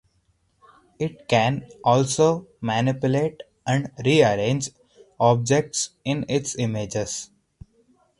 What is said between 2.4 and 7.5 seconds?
"manipulate and rearrange" objects in its images.